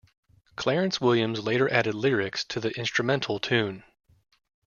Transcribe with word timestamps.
Clarence 0.55 0.99
Williams 0.99 1.41
later 1.43 1.71
added 1.71 1.93
lyrics 1.93 2.43
to 2.45 2.59
the 2.59 2.71
instrumental 2.75 3.39
tune. 3.39 3.83